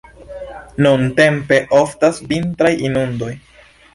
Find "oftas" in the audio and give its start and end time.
1.81-2.21